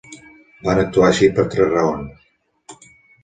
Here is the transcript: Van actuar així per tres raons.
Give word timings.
Van 0.67 0.79
actuar 0.83 1.05
així 1.09 1.29
per 1.39 1.45
tres 1.55 1.69
raons. 1.73 2.83